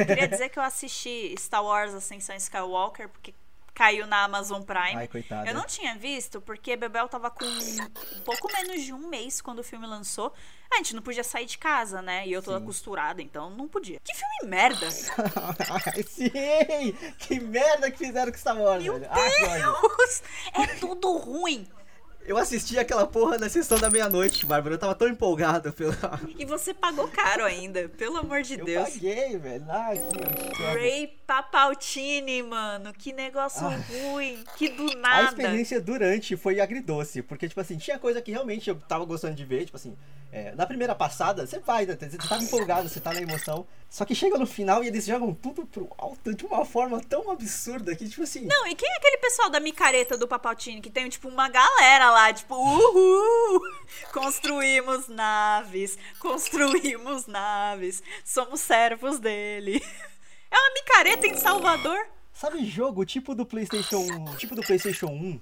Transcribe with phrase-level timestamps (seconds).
[0.00, 3.34] Eu queria dizer que eu assisti Star Wars Ascensão Skywalker, porque
[3.74, 4.96] caiu na Amazon Prime.
[4.96, 5.48] Ai, coitada.
[5.48, 9.60] Eu não tinha visto, porque Bebel tava com um pouco menos de um mês quando
[9.60, 10.32] o filme lançou.
[10.72, 12.26] A gente não podia sair de casa, né?
[12.26, 12.66] E eu toda Sim.
[12.66, 13.98] costurada, então não podia.
[14.04, 14.86] Que filme merda!
[15.86, 16.30] Ai, Sim!
[17.18, 19.10] Que merda que fizeram com Star Wars, Meu velho.
[19.10, 20.22] Deus!
[20.52, 21.66] É tudo ruim!
[22.24, 24.74] Eu assisti aquela porra na sessão da meia-noite, Bárbara.
[24.74, 25.92] Eu tava tão empolgado pelo.
[26.38, 28.90] E você pagou caro ainda, pelo amor de Eu Deus.
[28.90, 29.64] paguei, velho.
[29.68, 30.62] Ai, que.
[30.62, 32.92] Ray Papaltini, mano.
[32.92, 33.76] Que negócio Ah.
[33.90, 34.44] ruim.
[34.56, 35.22] Que do A nada.
[35.28, 39.44] experiência durante foi agridoce, porque, tipo assim, tinha coisa que realmente eu tava gostando de
[39.44, 39.96] ver, tipo assim,
[40.32, 44.04] é, na primeira passada, você vai, né, você tava empolgado, você tá na emoção, só
[44.04, 47.96] que chega no final e eles jogam tudo pro alto de uma forma tão absurda
[47.96, 51.08] que, tipo assim, Não, e quem é aquele pessoal da micareta do Papaltini que tem,
[51.08, 53.60] tipo, uma galera lá, tipo, uhul!
[54.12, 59.82] Construímos naves, construímos naves, somos servos dele.
[60.52, 62.06] É uma micareta em Salvador?
[62.40, 65.40] sabe jogo tipo do PlayStation, tipo do PlayStation 1,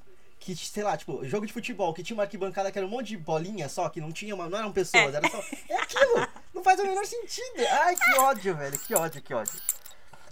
[0.55, 3.09] que, sei lá, tipo, jogo de futebol, que tinha uma arquibancada que era um monte
[3.09, 6.63] de bolinha só, que não tinha uma, não eram pessoas, era só, é aquilo, não
[6.63, 9.55] faz o menor sentido, ai, que ódio, velho, que ódio, que ódio.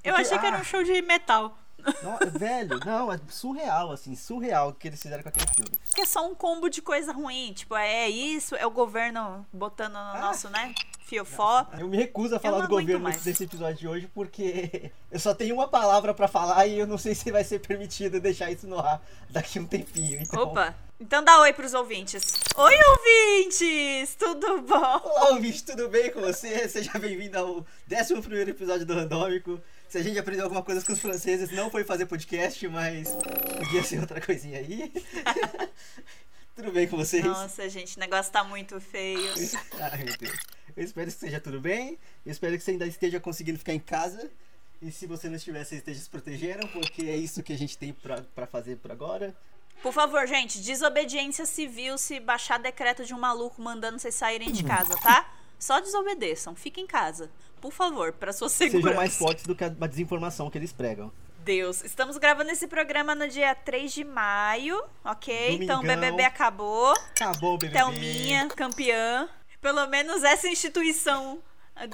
[0.02, 1.58] Eu Porque, achei que era ah, um show de metal.
[2.02, 5.78] Não, velho, não, é surreal, assim, surreal o que eles fizeram com aquele filme.
[5.94, 7.52] Que é só um combo de coisa ruim.
[7.52, 10.18] Tipo, é isso, é o governo botando no Ah.
[10.20, 10.74] nosso, né?
[11.06, 11.64] Fiofó.
[11.78, 13.24] Eu me recuso a falar do governo mais.
[13.24, 16.98] nesse episódio de hoje porque eu só tenho uma palavra pra falar e eu não
[16.98, 20.20] sei se vai ser permitido deixar isso no ar daqui um tempinho.
[20.20, 20.74] Então, Opa!
[20.98, 22.22] Então dá oi pros ouvintes.
[22.56, 24.16] Oi, ouvintes!
[24.16, 25.00] Tudo bom?
[25.04, 26.68] Olá, ouvinte, tudo bem com você?
[26.68, 29.60] Seja bem-vindo ao 11 primeiro episódio do Randômico.
[29.88, 33.16] Se a gente aprendeu alguma coisa com os franceses, não foi fazer podcast, mas
[33.58, 34.92] podia ser outra coisinha aí.
[36.56, 37.22] tudo bem com vocês?
[37.22, 39.32] Nossa, gente, o negócio tá muito feio.
[39.78, 40.38] Ai, meu Deus.
[40.74, 41.98] Eu espero que esteja tudo bem.
[42.24, 44.30] Eu espero que você ainda esteja conseguindo ficar em casa.
[44.80, 47.76] E se você não estiver, você esteja se protegendo, porque é isso que a gente
[47.76, 49.34] tem pra, pra fazer por agora.
[49.82, 54.64] Por favor, gente, desobediência civil se baixar decreto de um maluco mandando vocês saírem de
[54.64, 55.30] casa, tá?
[55.58, 57.30] Só desobedeçam, fiquem em casa.
[57.60, 58.88] Por favor, pra sua segurança.
[58.88, 61.12] Sejam mais fortes do que a desinformação que eles pregam.
[61.46, 61.84] Deus.
[61.84, 65.58] Estamos gravando esse programa no dia 3 de maio, ok?
[65.62, 66.00] Então o Domingão.
[66.00, 66.92] BBB acabou.
[67.14, 67.78] Acabou o BBB.
[67.78, 69.28] Thelminha, campeã.
[69.60, 71.40] Pelo menos essa instituição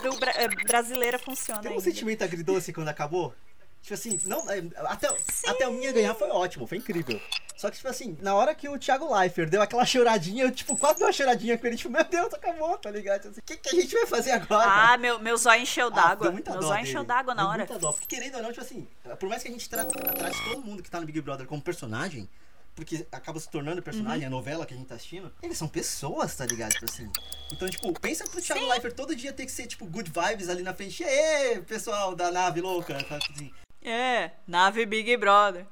[0.02, 1.84] do Bra- eh, brasileira funciona Tem um ainda.
[1.84, 3.34] sentimento agridoce quando acabou?
[3.82, 5.08] Tipo assim, não, é, até,
[5.46, 7.20] até o minha ganhar foi ótimo, foi incrível.
[7.62, 10.76] Só que, tipo assim, na hora que o Thiago Leifert deu aquela choradinha, eu, tipo,
[10.76, 13.26] quase dei uma choradinha com ele, tipo, meu Deus, acabou, tá ligado?
[13.26, 14.68] O que, que a gente vai fazer agora?
[14.68, 16.24] Ah, meu, meu zóio encheu Ah, d'água.
[16.24, 17.58] deu muita meu zóio encheu d'água na Deu hora.
[17.58, 18.88] Muita dó, porque querendo ou não, tipo assim,
[19.20, 21.62] por mais que a gente tra trate todo mundo que tá no Big Brother como
[21.62, 22.28] personagem,
[22.74, 24.26] porque acaba se tornando personagem, Uhum.
[24.26, 26.72] a novela que a gente tá assistindo, eles são pessoas, tá ligado?
[26.72, 27.08] Tipo assim.
[27.52, 30.64] Então, tipo, pensa pro Thiago Leifert todo dia ter que ser, tipo, good vibes ali
[30.64, 31.04] na frente.
[31.04, 32.94] Ê, pessoal da nave louca?
[32.98, 33.52] Tipo assim.
[33.84, 35.64] É, nave Big Brother.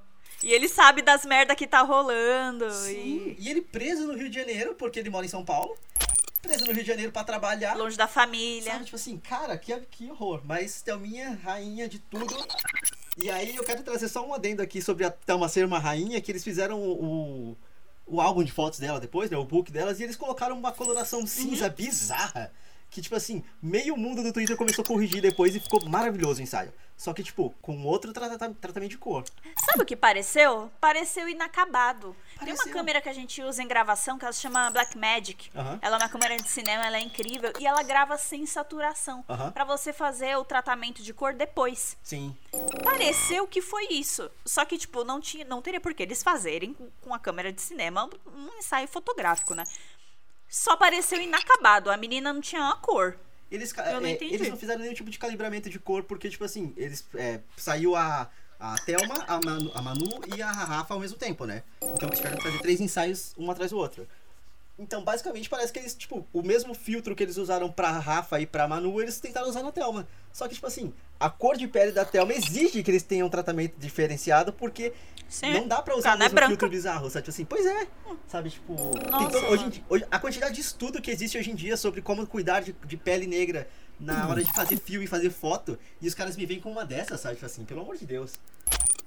[0.43, 2.71] E ele sabe das merda que tá rolando.
[2.73, 3.37] Sim.
[3.39, 5.77] E E ele preso no Rio de Janeiro, porque ele mora em São Paulo.
[6.41, 7.75] Preso no Rio de Janeiro pra trabalhar.
[7.75, 8.73] longe da família.
[8.73, 10.41] Sabe, tipo assim, cara, que, que horror.
[10.45, 12.35] Mas Thelminha, rainha de tudo.
[13.19, 16.21] E aí eu quero trazer só um adendo aqui sobre a Thelma ser uma rainha,
[16.21, 17.57] que eles fizeram o, o,
[18.07, 19.37] o álbum de fotos dela depois, né?
[19.37, 22.51] O book delas, e eles colocaram uma coloração cinza bizarra.
[22.91, 26.43] Que, tipo assim, meio mundo do Twitter começou a corrigir depois e ficou maravilhoso o
[26.43, 26.73] ensaio.
[26.97, 29.25] Só que, tipo, com outro trata- tratamento de cor.
[29.65, 30.71] Sabe o que pareceu?
[30.79, 32.15] Pareceu inacabado.
[32.31, 32.67] Tem Pareceu.
[32.67, 35.51] uma câmera que a gente usa em gravação que ela se chama Blackmagic.
[35.57, 35.79] Aham.
[35.81, 39.51] Ela é uma câmera de cinema, ela é incrível e ela grava sem saturação, Aham.
[39.51, 41.97] Pra você fazer o tratamento de cor depois.
[42.03, 42.37] Sim.
[42.85, 44.31] Pareceu que foi isso.
[44.45, 47.63] Só que tipo, não tinha, não teria por que eles fazerem com a câmera de
[47.63, 49.65] cinema um ensaio fotográfico, né?
[50.51, 51.91] Só pareceu inacabado.
[51.91, 53.17] A menina não tinha uma cor.
[53.51, 54.35] Eles, Eu não é, entendi.
[54.35, 57.07] eles não fizeram nenhum tipo de calibramento de cor, porque, tipo assim, eles.
[57.15, 61.45] É, saiu a, a Thelma, a Manu, a Manu e a Rafa ao mesmo tempo,
[61.45, 61.63] né?
[61.83, 64.07] Então eles tiveram que fazer três ensaios, um atrás do outro.
[64.83, 68.47] Então, basicamente, parece que eles, tipo, o mesmo filtro que eles usaram pra Rafa e
[68.47, 70.09] pra Manu, eles tentaram usar na Thelma.
[70.33, 70.91] Só que, tipo assim,
[71.21, 74.95] a cor de pele da Thelma exige que eles tenham um tratamento diferenciado, porque
[75.29, 75.53] Sim.
[75.53, 76.49] não dá pra usar o Ela é mesmo branca.
[76.49, 77.25] filtro bizarro, sabe?
[77.27, 77.87] Tipo assim, pois é.
[78.27, 78.73] Sabe, tipo.
[79.11, 82.27] Nossa, todo- hoje, hoje- a quantidade de estudo que existe hoje em dia sobre como
[82.27, 83.69] cuidar de, de pele negra
[84.01, 86.87] na hora de fazer filme e fazer foto, e os caras me vêm com uma
[86.87, 87.35] dessas, sabe?
[87.35, 88.33] Tipo assim, pelo amor de Deus.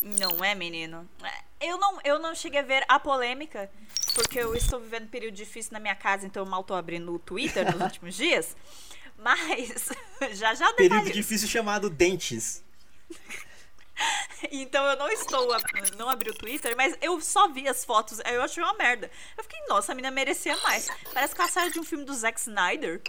[0.03, 1.09] Não é, menino?
[1.23, 3.71] É, Eu não, eu não cheguei a ver a polêmica,
[4.15, 7.13] porque eu estou vivendo um período difícil na minha casa, então eu mal tô abrindo
[7.13, 8.55] o Twitter nos últimos dias.
[9.17, 9.89] Mas
[10.33, 11.13] já já Período detalhes.
[11.13, 12.63] difícil chamado dentes.
[14.51, 15.59] Então eu não estou, a-
[15.97, 19.09] não abri o Twitter, mas eu só vi as fotos, aí eu achei uma merda.
[19.37, 20.89] Eu fiquei, nossa, a menina merecia mais.
[21.13, 23.01] Parece que ela saiu de um filme do Zack Snyder.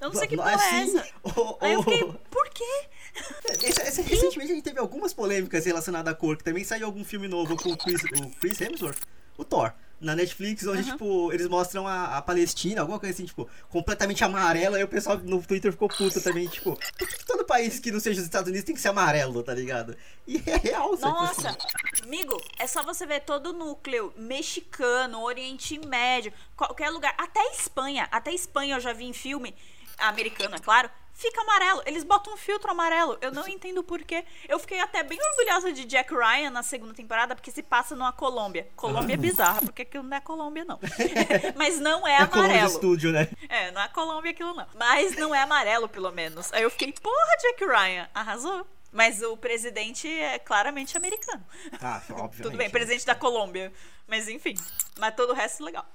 [0.00, 1.08] Eu não sei que porra é essa.
[1.24, 2.88] o- Aí eu o- fiquei, por quê?
[3.62, 7.04] Esse- esse- recentemente a gente teve algumas polêmicas relacionadas à cor, que também saiu algum
[7.04, 8.98] filme novo com o Chris, o Chris Hemsworth,
[9.36, 13.48] o Thor, na Netflix, onde, tipo, eles mostram a, a Palestina, alguma coisa assim, tipo,
[13.68, 17.44] completamente amarela, e o pessoal no Twitter ficou puto também, tipo, por que que todo
[17.44, 19.96] país que não seja os Estados Unidos tem que ser amarelo, tá ligado?
[20.26, 21.12] E é real, sabe?
[21.14, 27.14] Nossa, Assim, amigo, é só você ver todo o núcleo mexicano, Oriente Médio, qualquer lugar,
[27.16, 29.54] até Espanha, até Espanha eu já vi em filme,
[29.98, 30.90] americano, é claro,
[31.22, 31.82] fica amarelo.
[31.86, 33.18] Eles botam um filtro amarelo.
[33.20, 34.24] Eu não entendo por quê.
[34.48, 38.12] Eu fiquei até bem orgulhosa de Jack Ryan na segunda temporada, porque se passa numa
[38.12, 38.68] Colômbia.
[38.76, 40.78] Colômbia é bizarra, porque aquilo não é Colômbia, não.
[41.56, 42.70] Mas não é é amarelo.
[42.70, 43.28] Estúdio, né?
[43.48, 44.66] É, não é Colômbia aquilo não.
[44.74, 46.52] Mas não é amarelo, pelo menos.
[46.52, 48.66] Aí eu fiquei, porra, Jack Ryan, arrasou.
[48.92, 51.42] Mas o presidente é claramente americano.
[51.80, 52.42] Ah, obviamente.
[52.42, 53.72] Tudo bem, presidente da Colômbia.
[54.06, 54.54] Mas enfim.
[54.98, 55.86] Mas todo o resto legal.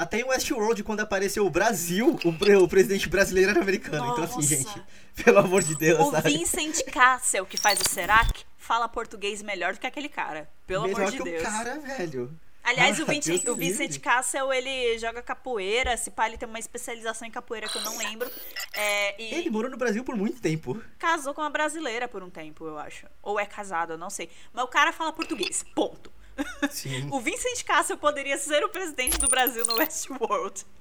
[0.00, 4.12] Até em Westworld, quando apareceu o Brasil, o, o presidente brasileiro era americano.
[4.12, 4.48] Então, assim, Nossa.
[4.48, 4.82] gente,
[5.22, 6.30] pelo amor de Deus, O sabe?
[6.38, 10.48] Vincent Cassel, que faz o Serac, fala português melhor do que aquele cara.
[10.66, 11.42] Pelo Melhor amor de que Deus.
[11.42, 12.34] o cara, velho.
[12.62, 13.98] Aliás, o, Ah, Vincent, Deus o Vincent.
[14.00, 15.96] Cassel, ele joga capoeira.
[15.96, 18.30] Se pá, ele tem uma especialização em capoeira que eu não lembro.
[18.72, 20.80] É, e Ele morou no Brasil por muito tempo.
[20.98, 23.06] casou com uma brasileira por um tempo, eu acho.
[23.22, 24.30] Ou é casado, eu não sei.
[24.52, 26.10] Mas o cara fala português, ponto.
[26.70, 27.08] Sim.
[27.10, 30.64] O Vincent Cassel poderia ser o presidente do Brasil no Westworld.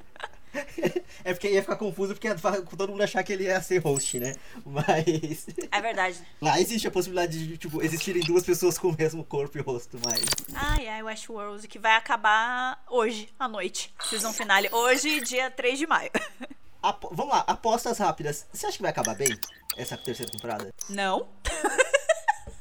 [1.24, 2.28] É porque ia ficar confuso porque
[2.76, 4.34] todo mundo achar que ele ia ser host, né?
[4.66, 5.46] Mas.
[5.72, 6.20] É verdade.
[6.42, 10.00] Lá existe a possibilidade de, tipo, existirem duas pessoas com o mesmo corpo e rosto,
[10.04, 10.22] mas.
[10.56, 13.94] Ai, ai, Westworld, que vai acabar hoje, à noite.
[14.10, 14.68] Season finale.
[14.72, 16.10] Hoje, dia 3 de maio.
[16.82, 18.48] Apo- Vamos lá, apostas rápidas.
[18.52, 19.38] Você acha que vai acabar bem
[19.78, 20.74] essa terceira temporada?
[20.90, 21.28] Não?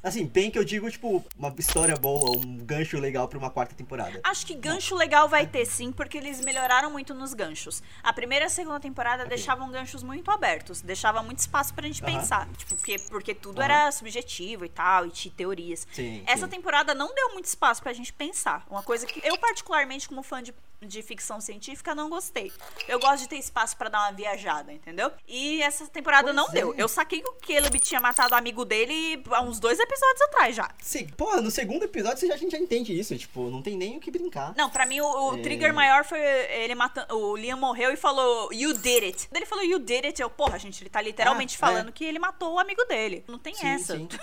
[0.02, 3.74] Assim, bem que eu digo, tipo, uma história boa, um gancho legal pra uma quarta
[3.74, 4.20] temporada.
[4.22, 7.82] Acho que gancho legal vai ter sim, porque eles melhoraram muito nos ganchos.
[8.02, 12.02] A primeira e a segunda temporada deixavam ganchos muito abertos, deixava muito espaço pra gente
[12.04, 12.12] Aham.
[12.18, 12.48] pensar.
[12.56, 13.64] Tipo, porque, porque tudo Aham.
[13.64, 15.86] era subjetivo e tal, e tinha teorias.
[15.92, 16.50] Sim, Essa sim.
[16.50, 18.64] temporada não deu muito espaço pra gente pensar.
[18.70, 22.52] Uma coisa que eu, particularmente, como fã de, de ficção científica, não gostei.
[22.86, 25.10] Eu gosto de ter espaço pra dar uma viajada, entendeu?
[25.26, 26.52] E essa temporada Pois não é.
[26.52, 26.74] deu.
[26.76, 30.54] Eu saquei que o Caleb tinha matado o amigo dele há uns dois episódios atrás
[30.56, 30.70] já.
[30.80, 33.16] Sim, porra, no segundo episódio você já- a gente já entende isso.
[33.18, 34.54] Tipo, não tem nem o que brincar.
[34.56, 35.42] Não, pra mim o, o É.
[35.42, 37.16] trigger maior foi ele matando.
[37.16, 39.28] O Liam morreu e falou, You did it.
[39.34, 40.22] Ele falou, You did it.
[40.22, 41.92] Eu, porra, gente, ele tá literalmente Ah, falando é.
[41.92, 43.24] que ele matou o amigo dele.
[43.26, 43.96] Não tem Sim, essa.
[43.96, 44.08] sim.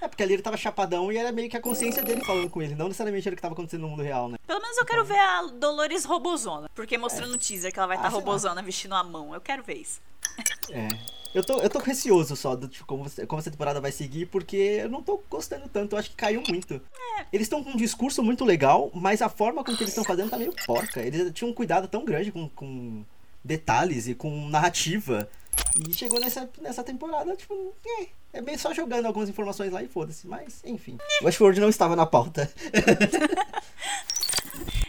[0.00, 2.60] É porque ali ele tava chapadão e era meio que a consciência dele falando com
[2.60, 4.36] ele, não necessariamente era o que tava acontecendo no mundo real, né?
[4.46, 6.68] Pelo menos eu quero ver a Dolores Robozona.
[6.74, 8.24] Porque mostrando no teaser que ela vai Ah, estar sei lá.
[8.24, 9.32] Robozona vestindo a mão.
[9.34, 10.00] Eu quero ver isso.
[10.70, 10.88] É.
[11.34, 14.56] Eu tô, eu tô receoso só do tipo, como, como essa temporada vai seguir, porque
[14.82, 16.78] eu não tô gostando tanto, eu acho que caiu muito.
[17.32, 20.28] Eles estão com um discurso muito legal, mas a forma com que eles estão fazendo
[20.28, 21.00] tá meio porca.
[21.00, 23.02] Eles tinham um cuidado tão grande com, com
[23.42, 25.26] detalhes e com narrativa.
[25.88, 29.88] E chegou nessa, nessa temporada, tipo, é, é bem só jogando algumas informações lá e
[29.88, 30.26] foda-se.
[30.26, 30.98] Mas, enfim.
[31.22, 32.52] Westworld não estava na pauta.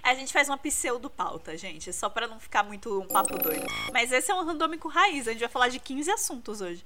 [0.04, 1.94] A gente faz uma pseudo-pauta, gente.
[1.94, 3.66] Só pra não ficar muito um papo doido.
[3.94, 5.30] Mas esse é um randômico raiz.
[5.30, 6.84] A gente vai falar de 15 assuntos hoje.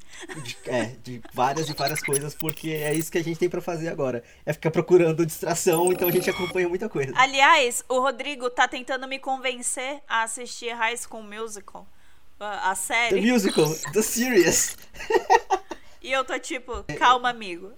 [0.66, 3.90] É, de várias e várias coisas, porque é isso que a gente tem pra fazer
[3.90, 4.24] agora.
[4.46, 7.12] É ficar procurando distração, então a gente acompanha muita coisa.
[7.16, 11.88] Aliás, o Rodrigo tá tentando me convencer a assistir High School Musical.
[12.40, 13.32] A a The série.
[13.32, 14.78] Musical, The Series.
[16.02, 17.72] E eu tô tipo, calma, amigo.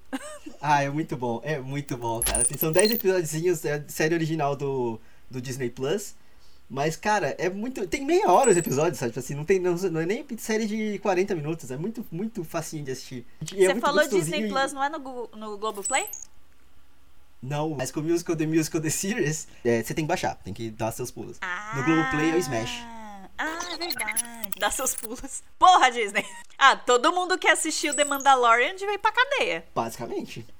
[0.61, 2.41] Ah, é muito bom, é muito bom, cara.
[2.41, 6.15] Assim, são 10 episódios, é a série original do, do Disney Plus.
[6.69, 7.87] Mas, cara, é muito.
[7.87, 9.11] Tem meia hora os episódios, sabe?
[9.11, 12.43] Tipo Assim, não, tem, não, não é nem série de 40 minutos, é muito, muito
[12.43, 13.25] facinho de assistir.
[13.53, 16.05] E é Você muito falou Disney e- Plus, não é no, Google, no Globoplay?
[17.41, 20.53] Não, mas com o Musical, The Musical, The Series, é, você tem que baixar, tem
[20.53, 21.39] que dar seus pulos.
[21.75, 22.83] No Globoplay é o Smash.
[23.41, 24.21] Ah, é verdade.
[24.59, 25.41] Dá seus pulos.
[25.57, 26.25] Porra, Disney.
[26.61, 29.65] Ah, todo mundo que assistiu The Mandalorian ir pra cadeia.
[29.73, 30.45] Basicamente.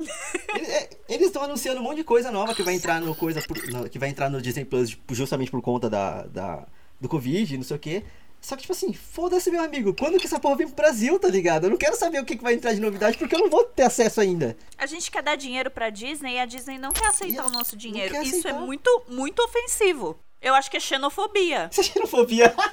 [0.56, 3.42] Eles- é, Eles estão anunciando um monte de coisa nova que vai entrar no coisa
[3.42, 6.66] por- no- que vai entrar no Disney Plus justamente por conta da, da-
[7.02, 8.06] do Covid, não sei o quê.
[8.40, 9.94] Só que, tipo assim, foda-se, meu amigo.
[9.94, 11.66] Quando que essa porra vem pro Brasil, tá ligado?
[11.66, 13.66] Eu não quero saber o que, que vai entrar de novidade porque eu não vou
[13.66, 14.56] ter acesso ainda.
[14.78, 17.50] A gente quer dar dinheiro pra Disney e a Disney não quer aceitar E o
[17.50, 18.16] nosso dinheiro.
[18.24, 18.62] Isso é aceitar.
[18.62, 20.18] muito, muito ofensivo.
[20.42, 21.70] Eu acho que é xenofobia.
[21.72, 22.54] Essa xenofobia.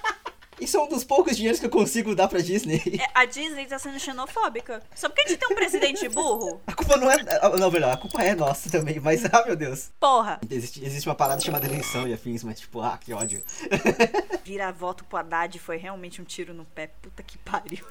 [0.58, 2.80] Isso é um dos poucos dinheiros que eu consigo dar pra Disney.
[2.98, 4.82] É, A Disney tá sendo xenofóbica.
[4.94, 6.62] Só porque a gente tem um presidente burro?
[6.66, 7.16] A culpa não é.
[7.58, 9.90] Não, verdade, a culpa é nossa também, mas, ah, meu Deus.
[10.00, 10.40] Porra.
[10.48, 13.42] Existe, existe uma parada chamada eleição e afins, mas, tipo, ah, que ódio.
[14.44, 16.86] Virar voto pro Haddad foi realmente um tiro no pé.
[17.02, 17.84] Puta que pariu.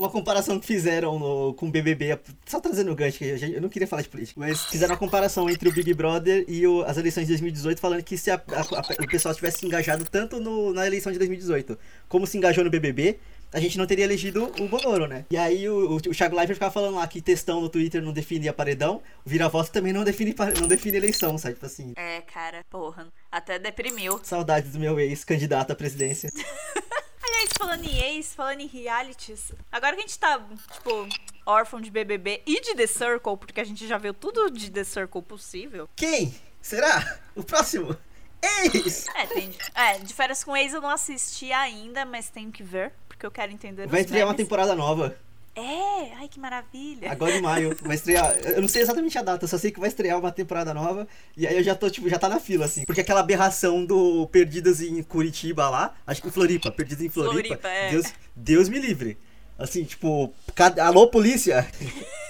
[0.00, 3.60] Uma comparação que fizeram no, com o BBB, só trazendo o gancho, que eu, eu
[3.60, 6.82] não queria falar de política, mas fizeram uma comparação entre o Big Brother e o-
[6.82, 10.72] as eleições de 2018, falando que se a- a- o pessoal tivesse engajado tanto no-
[10.72, 11.78] na eleição de 2018
[12.08, 13.18] como se engajou no BBB,
[13.52, 15.24] a gente não teria elegido o Bonoro, né?
[15.30, 18.12] E aí o, o, o Thiago Leifert ficava falando lá que textão no Twitter não
[18.12, 21.54] definia paredão, o vira-voto também não define, não define eleição, sabe?
[21.54, 23.08] Tipo assim, É, cara, porra.
[23.30, 24.20] Até deprimiu.
[24.22, 26.30] saudades do meu ex-candidato à presidência.
[27.32, 31.08] Aliás, falando em ex, falando em realities, agora que a gente tá, tipo,
[31.46, 34.82] órfão de BBB e de The Circle, porque a gente já viu tudo de The
[34.82, 35.88] Circle possível.
[35.94, 37.96] Quem será o próximo
[38.42, 39.06] ex?
[39.14, 39.54] É, tem.
[39.74, 43.30] É, de férias com ex eu não assisti ainda, mas tenho que ver, porque eu
[43.30, 45.16] quero entender Vai estrear uma temporada nova.
[45.54, 47.10] É, ai que maravilha.
[47.10, 47.76] Agora em maio.
[47.82, 48.32] Vai estrear.
[48.38, 51.06] Eu não sei exatamente a data, só sei que vai estrear uma temporada nova.
[51.36, 52.84] E aí eu já tô, tipo, já tá na fila, assim.
[52.84, 55.94] Porque aquela aberração do Perdidas em Curitiba lá.
[56.06, 57.48] Acho que em Floripa, Perdidas em Floripa.
[57.48, 57.90] Floripa, é.
[57.90, 59.18] Deus, Deus me livre.
[59.58, 61.66] Assim, tipo, cada- alô, polícia!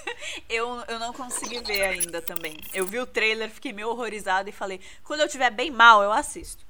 [0.47, 2.55] Eu, eu não consegui ver ainda também.
[2.73, 6.11] Eu vi o trailer, fiquei meio horrorizada e falei, quando eu tiver bem mal, eu
[6.11, 6.63] assisto.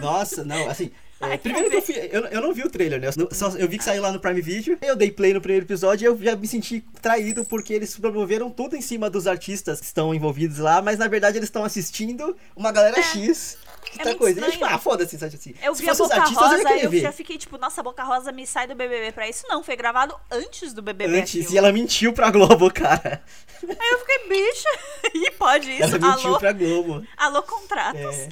[0.00, 0.90] Nossa, não, assim.
[1.32, 3.08] É, primeiro que eu, fui, eu, eu não vi o trailer, né?
[3.16, 4.78] Eu, só- eu vi que saiu lá no Prime Video.
[4.82, 8.50] Eu dei play no primeiro episódio e eu já me senti traído porque eles promoveram
[8.50, 12.36] tudo em cima dos artistas que estão envolvidos lá, mas na verdade eles estão assistindo
[12.56, 13.02] uma galera É.
[13.02, 13.58] X.
[13.84, 14.40] Que É tá muito coisa.
[14.40, 14.74] E, tipo, estranho.
[14.74, 15.54] ah, foda-se, assim.
[15.62, 17.00] Eu vi a Boca artistas, eu Rosa eu ver.
[17.00, 19.44] já fiquei tipo, nossa, a Boca Rosa me sai do BBB pra isso.
[19.46, 21.18] Não, foi gravado antes do BBB.
[21.20, 21.54] Antes, aquilo.
[21.54, 23.22] e ela mentiu pra Globo, cara.
[23.62, 24.68] Aí eu fiquei, bicha,
[25.14, 25.82] e pode isso?
[25.82, 27.06] Ela mentiu Alô, pra Globo.
[27.16, 28.16] alô contratos.
[28.16, 28.28] É.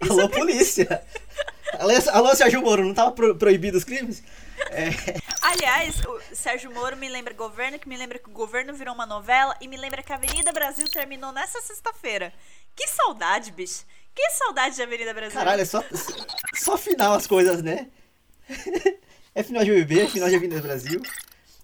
[0.08, 1.02] Alô, polícia.
[2.12, 4.22] Alô, Sérgio Moro, não tava pro- proibido os crimes?
[4.70, 4.90] É.
[5.42, 9.06] Aliás, o Sérgio Moro me lembra governo, que me lembra que o governo virou uma
[9.06, 12.32] novela e me lembra que a Avenida Brasil terminou nessa sexta-feira.
[12.76, 13.84] Que saudade, bicho.
[14.14, 15.38] Que saudade de Avenida Brasil.
[15.38, 15.82] Caralho, é só,
[16.54, 17.88] só final as coisas, né?
[19.34, 21.02] É final de BBB, é final de Avenida Brasil.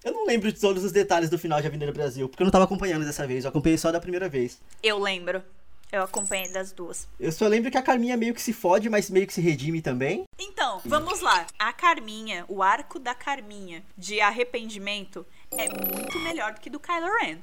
[0.02, 2.50] Eu não lembro de todos os detalhes do final de Avenida Brasil, porque eu não
[2.50, 4.58] tava acompanhando dessa vez, eu acompanhei só da primeira vez.
[4.82, 5.44] Eu lembro.
[5.92, 7.08] Eu acompanhei das duas.
[7.18, 9.82] Eu só lembro que a Carminha meio que se fode, mas meio que se redime
[9.82, 10.24] também.
[10.38, 11.46] Então, vamos lá.
[11.58, 17.08] A Carminha, o arco da Carminha de arrependimento é muito melhor do que do Kylo
[17.20, 17.38] Ren.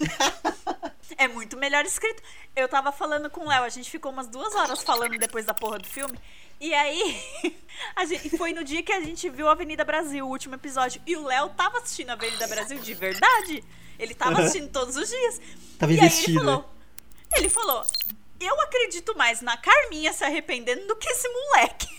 [1.16, 2.22] é muito melhor escrito.
[2.54, 5.54] Eu tava falando com o Léo, a gente ficou umas duas horas falando depois da
[5.54, 6.18] porra do filme.
[6.60, 7.18] E aí,
[8.06, 11.00] gente, foi no dia que a gente viu Avenida Brasil, o último episódio.
[11.06, 13.64] E o Léo tava assistindo Avenida Brasil de verdade.
[13.98, 15.40] Ele tava assistindo todos os dias.
[15.78, 16.75] Tava e aí ele falou, né?
[17.36, 17.84] Ele falou:
[18.40, 21.96] Eu acredito mais na Carminha se arrependendo do que esse moleque.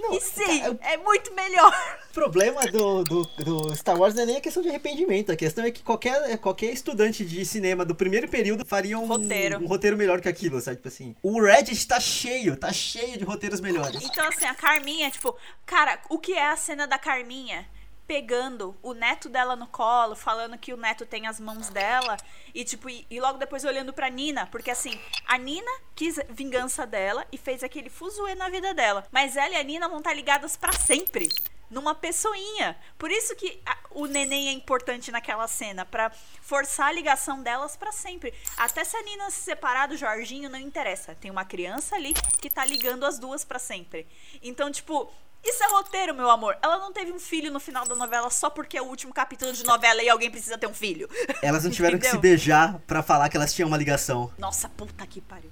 [0.00, 1.72] Não, e sim, cara, é muito melhor.
[2.10, 5.30] O problema do, do, do Star Wars não é nem a questão de arrependimento.
[5.30, 9.58] A questão é que qualquer, qualquer estudante de cinema do primeiro período faria um Roteiro.
[9.58, 10.76] um roteiro melhor que aquilo, sabe?
[10.76, 11.14] Tipo assim.
[11.22, 14.02] O Reddit tá cheio, tá cheio de roteiros melhores.
[14.02, 17.68] Então, assim, a Carminha, tipo, cara, o que é a cena da Carminha?
[18.10, 22.16] Pegando o neto dela no colo, falando que o neto tem as mãos dela,
[22.52, 26.84] e tipo, e, e logo depois olhando pra Nina, porque assim, a Nina quis vingança
[26.84, 29.06] dela e fez aquele fuzuê na vida dela.
[29.12, 31.28] Mas ela e a Nina vão estar ligadas pra sempre.
[31.70, 32.76] Numa pessoinha.
[32.98, 36.10] Por isso que a- o neném é importante naquela cena, pra
[36.42, 38.34] forçar a ligação delas pra sempre.
[38.56, 41.14] Até se a Nina se separar do Jorginho, não interessa.
[41.14, 42.12] Tem uma criança ali
[42.42, 44.04] que tá ligando as duas pra sempre.
[44.42, 45.08] Então, tipo,
[45.42, 46.56] isso é roteiro, meu amor.
[46.62, 49.52] Ela não teve um filho no final da novela só porque é o último capítulo
[49.52, 51.08] de novela e alguém precisa ter um filho.
[51.42, 54.30] Elas não tiveram que se beijar pra falar que elas tinham uma ligação.
[54.38, 55.50] Nossa, puta que pariu.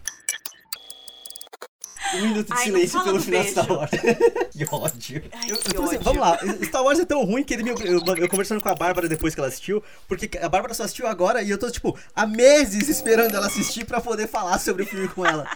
[2.14, 3.50] Um minuto de Ai, silêncio pelo final de.
[3.50, 3.90] Star Wars.
[4.52, 5.24] que ódio.
[5.32, 5.98] Ai, Eu- que eu assim.
[5.98, 8.74] Vamos lá, Star Wars é tão ruim que ele me, eu, eu conversando com a
[8.74, 11.98] Bárbara depois que ela assistiu, porque a Bárbara só assistiu agora e eu tô, tipo,
[12.14, 15.46] há meses esperando ela assistir pra poder falar sobre o filme com ela.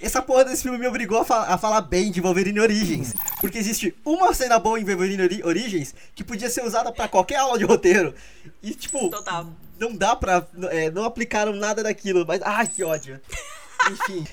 [0.00, 3.14] Essa porra desse filme me obrigou a, fa- a falar bem de Wolverine Origins.
[3.40, 7.36] Porque existe uma cena boa em Wolverine Ori- Origins que podia ser usada pra qualquer
[7.36, 8.14] aula de roteiro.
[8.62, 9.46] E, tipo, Total.
[9.78, 10.46] não dá pra.
[10.70, 12.40] é, não aplicaram nada daquilo, mas.
[12.42, 13.20] Ai, que ódio.
[13.90, 14.26] Enfim.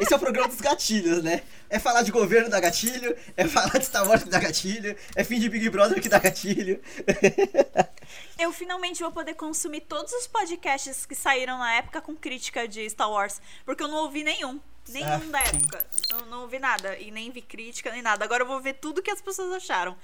[0.00, 1.42] Esse é o programa dos gatilhos, né?
[1.70, 5.24] É falar de governo da gatilho, é falar de Star Wars que dá gatilho, é
[5.24, 6.80] fim de Big Brother que dá gatilho.
[8.38, 12.88] Eu finalmente vou poder consumir todos os podcasts que saíram na época com crítica de
[12.88, 14.60] Star Wars, porque eu não ouvi nenhum.
[14.88, 15.86] Nenhum Ah, da época.
[16.10, 16.96] Não, não ouvi nada.
[16.98, 18.24] E nem vi crítica, nem nada.
[18.24, 19.96] Agora eu vou ver tudo que as pessoas acharam.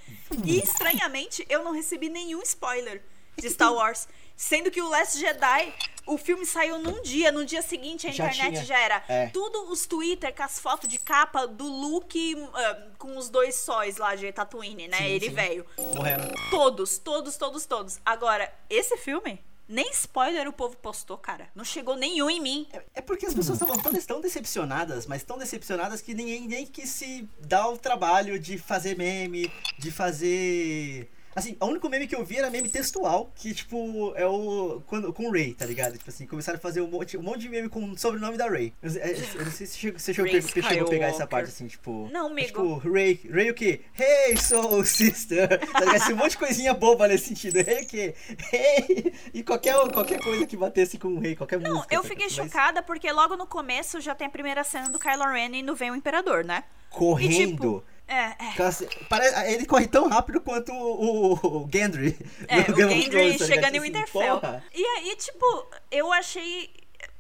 [0.45, 3.03] E estranhamente, eu não recebi nenhum spoiler
[3.37, 4.07] de Star Wars.
[4.37, 5.73] Sendo que o Last Jedi,
[6.07, 8.65] o filme saiu num dia, no dia seguinte a Já internet tinha.
[8.65, 9.05] já era.
[9.09, 9.27] É.
[9.29, 13.97] Tudo os Twitter com as fotos de capa do Luke ah, com os dois sóis
[13.97, 14.97] lá de Tatooine, né?
[14.99, 15.35] Sim, Ele sim.
[15.35, 15.67] veio.
[15.79, 16.33] Morrendo.
[16.51, 18.01] Todos, todos, todos, todos.
[18.05, 21.49] Agora, esse filme, nem spoiler o povo postou, cara.
[21.55, 22.67] Não chegou nenhum em mim.
[22.95, 26.91] É porque as pessoas estavam todas tão decepcionadas, mas tão decepcionadas que ninguém nem quis
[26.91, 32.25] se dar o trabalho de fazer meme, de fazer Assim, o único meme que eu
[32.25, 34.83] vi era meme textual, que, tipo, é o.
[34.87, 35.99] Quando, com o Ray, tá ligado?
[35.99, 38.49] Tipo assim, começaram a fazer um monte, um monte de meme com o sobrenome da
[38.49, 38.73] Ray.
[38.83, 41.49] Eu, eu- eu não sei se chegou- você chegou, Ray chegou a pegar essa parte,
[41.49, 42.09] assim, tipo.
[42.13, 42.47] Não, amigo.
[42.49, 43.81] Tipo, Ray, Ray o quê?
[43.99, 45.49] Hey, soul sister!
[45.73, 45.97] Tá ligado?
[45.97, 47.57] Assim, um monte de coisinha boba nesse sentido.
[47.59, 48.15] Hey o quê?
[48.53, 49.13] Hey!
[49.33, 51.95] E qualquer, qualquer coisa que batesse com o Ray, qualquer Não, música.
[51.95, 52.25] eu tá fiquei?
[52.27, 55.75] Mas chocada porque logo no começo já tem a primeira cena do Kylo Ren indo
[55.75, 56.65] ver o Imperador, né?
[56.91, 57.33] Correndo.
[57.33, 58.49] E, tipo, É, é.
[58.53, 62.17] Aquelas- Parece, ele corre tão rápido quanto o, o, o Gendry.
[62.49, 63.75] É, o Game Gendry Thrones, tá chegando ligado?
[63.75, 64.41] em Assim, Winterfell.
[64.41, 64.65] porra.
[64.75, 66.71] E aí, tipo, eu achei.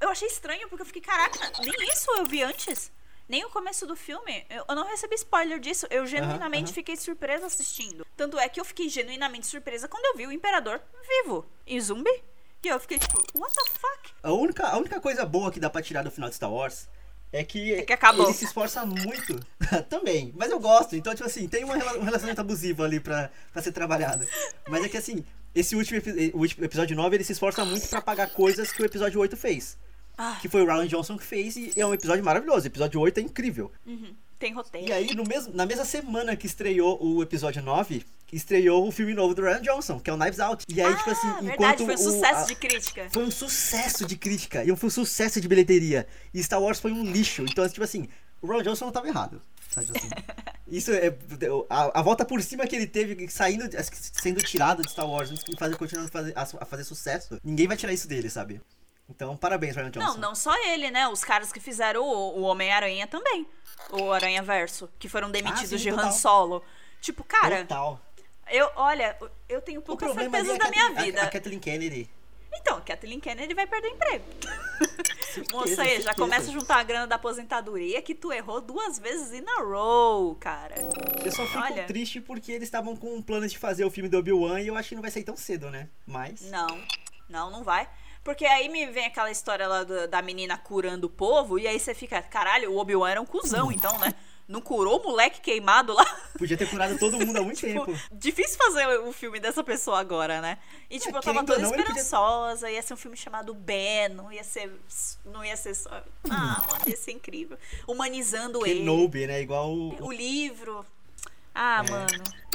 [0.00, 2.92] Eu achei estranho, porque eu fiquei, caraca, nem isso eu vi antes.
[3.26, 4.44] Nem o começo do filme.
[4.50, 5.86] Eu, eu não recebi spoiler disso.
[5.88, 6.74] Eu genuinamente aham.
[6.74, 8.06] fiquei surpresa assistindo.
[8.14, 11.46] Tanto é que eu fiquei genuinamente surpresa quando eu vi o Imperador vivo.
[11.66, 12.22] E zumbi.
[12.62, 14.10] E eu fiquei tipo, what the fuck?
[14.22, 16.86] A única, a única coisa boa que dá pra tirar do final de Star Wars
[17.40, 18.26] é que, É que acabou.
[18.26, 19.40] ele se esforça muito.
[19.90, 20.94] Também, mas eu gosto.
[20.96, 24.26] Então, tipo assim, tem uma, um relacionamento abusivo ali pra, pra ser trabalhado.
[24.68, 25.24] Mas é que assim,
[25.54, 28.82] esse último, epi- o último episódio 9, ele se esforça muito pra apagar coisas que
[28.82, 29.76] o episódio 8 fez.
[30.16, 32.64] Ah, Que foi o Ryan Johnson que fez e é um episódio maravilhoso.
[32.64, 33.72] O episódio 8 é incrível.
[33.84, 34.88] uhum, tem roteiro.
[34.88, 39.14] E aí, no mesmo, na mesma semana que estreou o episódio 9, estreou o filme
[39.14, 40.64] novo do Ryan Johnson, que é o Knives Out.
[40.68, 43.08] E aí, ah, tipo assim, verdade, enquanto foi um o- sucesso a- de crítica.
[43.12, 46.06] foi um sucesso de crítica e foi um sucesso de bilheteria.
[46.32, 47.42] E Star Wars foi um lixo.
[47.42, 48.08] Então, tipo assim,
[48.42, 49.40] o Ron Johnson não tava errado.
[49.70, 50.08] Sabe assim?
[50.68, 51.14] Isso é.
[51.68, 53.64] A, a volta por cima que ele teve, saindo,
[54.22, 57.76] sendo tirado de Star Wars e fazer, continuando a fazer, a fazer sucesso, ninguém vai
[57.76, 58.60] tirar isso dele, sabe?
[59.08, 60.08] Então, parabéns, Ryan Johnson.
[60.08, 61.06] Não, não só ele, né?
[61.08, 63.46] Os caras que fizeram o, o Homem-Aranha também.
[63.90, 66.12] O Aranha Verso, que foram demitidos Ah, sim, de Han total.
[66.12, 66.64] Solo.
[67.02, 68.00] Tipo, cara, Total.
[68.50, 69.14] eu, olha,
[69.46, 71.20] eu tenho problema ali é da minha vida.
[71.20, 72.08] A, a Kathleen Kennedy.
[72.56, 74.24] Então, Kathleen Kennedy vai perder emprego.
[75.52, 76.14] Moça aí, já certeza.
[76.14, 80.34] começa a juntar a grana da aposentadoria que tu errou duas vezes in a row,
[80.36, 80.76] cara.
[81.22, 81.84] Eu só fico Olha.
[81.84, 84.90] triste porque eles estavam com planos de fazer o filme do Obi-Wan e eu acho
[84.90, 85.88] que não vai sair tão cedo, né?
[86.06, 86.42] Mas.
[86.42, 86.66] Não,
[87.28, 87.88] não, não vai.
[88.24, 91.78] Porque aí me vem aquela história lá do- da menina curando o povo, e aí
[91.78, 94.14] você fica, caralho, o Obi-Wan era um cuzão, então, né?
[94.46, 96.04] Não curou o moleque queimado lá?
[96.38, 97.98] Podia ter curado todo mundo há muito Tipo, tempo.
[98.12, 100.58] difícil fazer o filme dessa pessoa agora, né?
[100.90, 104.10] E tipo, eu tava toda não, ele podia- esperançosa, ia ser um filme chamado Ben,
[104.10, 104.70] não ia ser.
[105.24, 105.90] Não ia ser só.
[106.30, 107.56] Ah, mano, ia ser incrível.
[107.88, 108.80] Humanizando ele.
[108.80, 109.40] Kenobi, né?
[109.40, 110.84] Igual o, O livro.
[111.54, 111.90] Ah, É.
[111.90, 112.06] mano.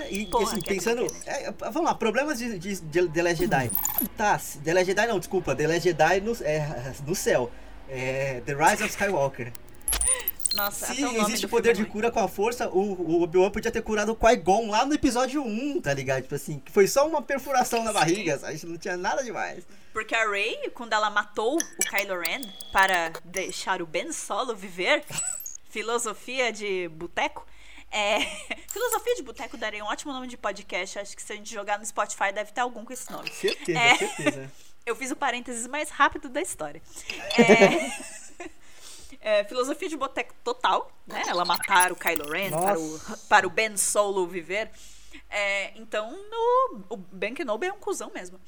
[0.09, 1.05] E Porra, assim, pensando.
[1.07, 1.29] Kennedy.
[1.29, 3.71] é, vamos lá, problemas de, de, de The Last Jedi.
[4.15, 5.55] Tá, The Last Jedi não, desculpa.
[5.55, 7.51] The Last Jedi no, é, no céu.
[7.89, 9.51] É, The Rise of Skywalker.
[10.55, 11.91] Nossa, Se existe poder de é ruim.
[11.91, 15.43] cura com a força, o, o Obi-Wan podia ter curado o Qui-Gon lá no episódio
[15.43, 16.23] 1, tá ligado?
[16.23, 18.59] Tipo assim, que foi só uma perfuração na barriga, sabe?
[18.65, 19.63] Não tinha nada demais.
[19.93, 25.03] Porque a Rey, quando ela matou o Kylo Ren para deixar o Ben Solo viver,
[25.69, 27.45] filosofia de boteco,
[27.91, 28.19] é...
[28.69, 30.99] filosofia de boteco daria um ótimo nome de podcast.
[30.99, 33.29] Acho que se a gente jogar no Spotify deve ter algum com esse nome.
[33.31, 33.95] Certeza, É.
[33.95, 34.51] certeza.
[34.85, 36.81] Eu fiz o parênteses mais rápido da história.
[39.21, 39.39] É...
[39.39, 41.23] é, filosofia de boteco total, né?
[41.27, 44.71] Ela matar o Kylo Ren para o, para o Ben Solo viver.
[45.29, 48.39] É, então, no, o Ben Kenobi é um cuzão mesmo.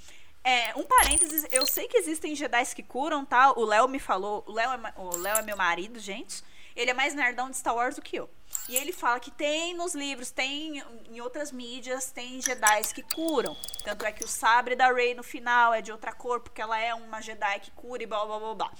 [0.43, 3.51] É, um parênteses, eu sei que existem Jedi que curam, tá?
[3.51, 4.43] O Léo me falou.
[4.47, 6.43] O Léo é, o Léo é meu marido, gente.
[6.81, 8.27] Ele é mais nerdão de Star Wars do que eu.
[8.67, 13.55] E ele fala que tem nos livros, tem em outras mídias, tem Jedi que curam.
[13.83, 16.79] Tanto é que o sabre da Rey no final é de outra cor, porque ela
[16.79, 18.71] é uma Jedi que cura e blá blá blá blá.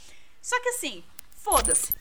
[0.42, 1.04] Só que assim,
[1.36, 1.94] foda-se.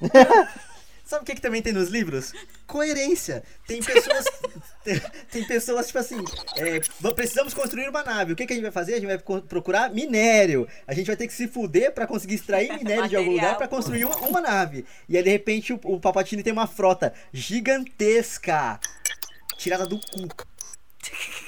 [1.08, 2.34] Sabe o que, que também tem nos livros?
[2.66, 3.42] Coerência.
[3.66, 4.26] Tem pessoas.
[4.84, 5.00] tem,
[5.32, 6.22] tem pessoas, tipo assim,
[6.54, 8.34] é, "Va- precisamos construir uma nave.
[8.34, 8.92] O que, que a gente vai fazer?
[8.92, 10.68] A gente vai procurar minério.
[10.86, 13.66] A gente vai ter que se fuder pra conseguir extrair minério de algum lugar pra
[13.66, 14.84] construir uma, uma nave.
[15.08, 18.78] E aí, de repente, o, o Papatini tem uma frota gigantesca.
[19.56, 20.28] Tirada do cu.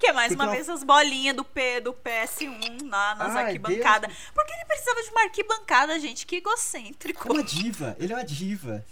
[0.00, 3.44] Que é mais Porque uma vez as bolinhas do, P, do PS1 lá nas Ai,
[3.46, 4.10] arquibancadas.
[4.34, 6.26] Porque ele precisava de uma arquibancada, gente.
[6.26, 7.28] Que egocêntrico.
[7.28, 7.94] É uma diva.
[8.00, 8.82] Ele é uma diva.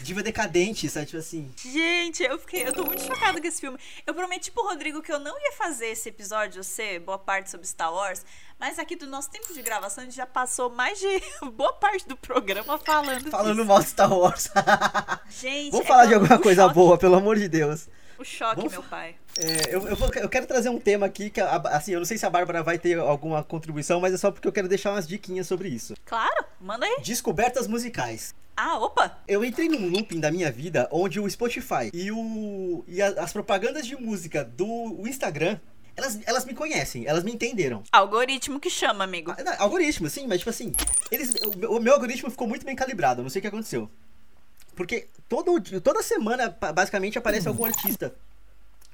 [0.00, 1.04] Diva decadente, sabe?
[1.04, 1.52] Tipo assim.
[1.62, 3.78] Gente, eu fiquei, eu tô muito chocada com esse filme.
[4.06, 7.66] Eu prometi pro Rodrigo que eu não ia fazer esse episódio ser boa parte sobre
[7.66, 8.24] Star Wars,
[8.58, 12.08] mas aqui do nosso tempo de gravação a gente já passou mais de boa parte
[12.08, 13.30] do programa falando.
[13.30, 13.66] Falando disso.
[13.66, 14.48] mal de Star Wars.
[15.28, 17.86] Gente, Vamos é falar de alguma coisa choque- boa, pelo amor de Deus.
[18.18, 19.16] O choque, Vamos meu pai.
[19.40, 22.18] É, eu, eu, vou- eu quero trazer um tema aqui que, assim, eu não sei
[22.18, 25.06] se a Bárbara vai ter alguma contribuição, mas é só porque eu quero deixar umas
[25.06, 25.94] diquinhas sobre isso.
[26.04, 27.00] Claro, manda aí.
[27.04, 28.34] Descobertas musicais.
[28.56, 29.16] Ah, opa!
[29.28, 33.32] Eu entrei num looping da minha vida onde o Spotify e, o, e a- as
[33.32, 35.60] propagandas de música do Instagram,
[35.96, 37.84] elas, elas me conhecem, elas me entenderam.
[37.92, 39.32] Algoritmo que chama, amigo.
[39.38, 40.72] Ah, não, Algoritmo, sim, mas tipo assim,
[41.12, 43.88] eles, o, meu- o meu algoritmo ficou muito bem calibrado, não sei o que aconteceu.
[44.74, 48.14] Porque todo, toda semana, basicamente, aparece algum artista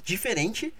[0.04, 0.72] diferente.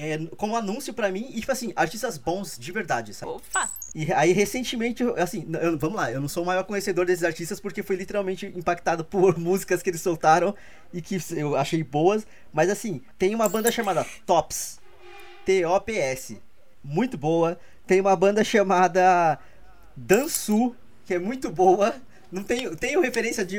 [0.00, 3.32] É, como anúncio pra mim, e tipo assim, artistas bons de verdade, sabe?
[3.32, 3.68] Opa!
[3.92, 7.58] E aí, recentemente, assim, eu- vamos lá, eu não sou o maior conhecedor desses artistas
[7.58, 10.54] porque fui literalmente impactado por músicas que eles soltaram
[10.94, 14.78] e que eu achei boas, mas assim, tem uma banda chamada Tops,
[15.44, 16.40] T-O-P-S,
[16.84, 17.58] muito boa.
[17.84, 19.36] Tem uma banda chamada
[19.96, 20.76] Dansu,
[21.06, 21.96] que é muito boa.
[22.30, 23.58] Não tenho, tenho referência de,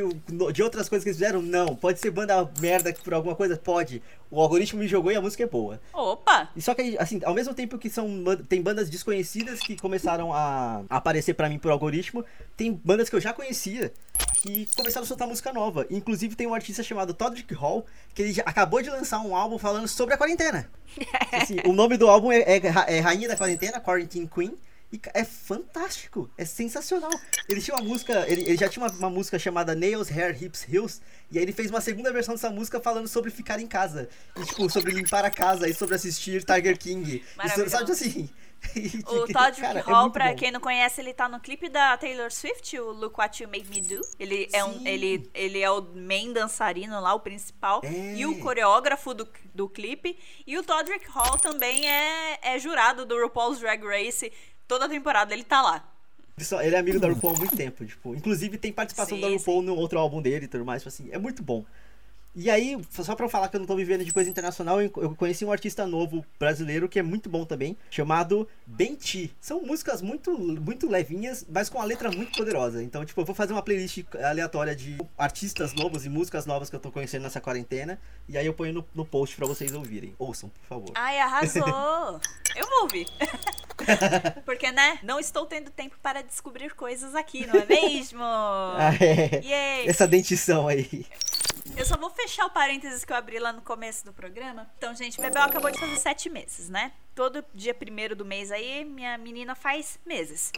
[0.53, 1.41] de outras coisas que eles fizeram?
[1.41, 1.75] Não.
[1.75, 3.58] Pode ser banda merda por alguma coisa?
[3.58, 4.01] Pode.
[4.29, 5.82] O algoritmo me jogou e a música é boa.
[5.91, 6.49] Opa!
[6.55, 8.08] E só que, assim, ao mesmo tempo que são
[8.47, 12.23] tem bandas desconhecidas que começaram a, aparecer pra mim por algoritmo,
[12.55, 13.91] tem bandas que eu já conhecia
[14.41, 15.88] que começaram a soltar música nova.
[15.89, 19.88] Inclusive tem um artista chamado Todrick Hall, que ele acabou de lançar um álbum falando
[19.88, 20.69] sobre a quarentena.
[21.34, 24.55] Assim, o nome do álbum é, é é Rainha da Quarentena, Quarantine Queen.
[24.91, 27.12] E é fantástico, é sensacional.
[27.47, 30.65] Ele tinha uma música, ele, ele já tinha uma, uma música chamada Nails, Hair, Hips,
[30.67, 31.02] Heels.
[31.32, 34.10] E aí ele fez uma segunda versão dessa música falando sobre ficar em casa.
[34.36, 37.23] E, tipo, sobre limpar a casa e sobre assistir Tiger King.
[37.43, 38.30] E, sabe assim?
[38.75, 40.36] E, O cara, Todrick é Hall, muito pra bom.
[40.36, 43.69] quem não conhece, ele tá no clipe da Taylor Swift, o Look What You Made
[43.69, 44.02] Me Do.
[44.19, 48.15] Ele é, um, ele, ele é o main dançarino lá, o principal, É.
[48.15, 49.25] e o coreógrafo do,
[49.56, 50.19] do clipe.
[50.45, 54.30] E o Todrick Hall também é, é jurado do RuPaul's Drag Race.
[54.69, 55.84] Toda temporada ele tá lá.
[56.62, 58.13] Ele é amigo da RuPaul há muito tempo, tipo.
[58.13, 61.10] Inclusive tem participação Sim, da RuPaul no outro álbum dele e tudo mais, tipo assim,
[61.12, 61.65] é muito bom.
[62.36, 64.92] E aí, só pra eu falar que eu não tô vivendo de coisa internacional, eu
[64.98, 69.36] eu conheci um artista novo brasileiro que é muito bom também, chamado Benti.
[69.42, 72.84] São músicas muito, muito levinhas, mas com a letra muito poderosa.
[72.84, 76.76] Então, tipo, eu vou fazer uma playlist aleatória de artistas novos e músicas novas que
[76.76, 78.00] eu tô conhecendo nessa quarentena.
[78.28, 80.13] E aí eu ponho no, no post pra vocês ouvirem.
[80.20, 80.92] Ouçam, por favor.
[80.96, 82.20] Ai, arrasou!
[82.56, 83.08] Eu vou ouvir.
[84.46, 85.00] Porque, né?
[85.04, 88.20] Não estou tendo tempo para descobrir coisas aqui, não é mesmo?
[88.80, 89.42] Ah, é.
[89.44, 89.88] Yay!
[89.88, 91.06] Essa dentição aí.
[91.76, 94.69] Eu só vou fechar o parênteses que eu abri lá no começo do programa.
[94.77, 96.91] Então, gente, Bebel acabou de fazer sete meses, né?
[97.15, 100.51] Todo dia primeiro do mês aí, minha menina faz meses.